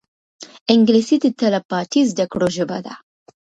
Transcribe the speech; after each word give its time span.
انګلیسي 0.73 1.15
د 1.23 1.25
تلپاتې 1.39 2.01
زده 2.11 2.25
کړو 2.31 2.47
ژبه 2.55 2.77
ده 2.85 2.93